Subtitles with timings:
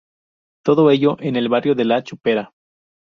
[0.65, 2.53] Todo ello en el barrio de La Chopera.